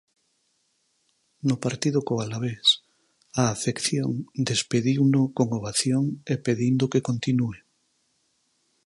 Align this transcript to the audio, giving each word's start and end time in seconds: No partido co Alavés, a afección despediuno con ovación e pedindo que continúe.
No 1.47 1.55
partido 1.65 1.99
co 2.07 2.15
Alavés, 2.23 2.67
a 3.41 3.43
afección 3.55 4.09
despediuno 4.49 5.21
con 5.37 5.47
ovación 5.59 6.03
e 6.33 6.35
pedindo 6.45 6.89
que 6.91 7.05
continúe. 7.09 7.57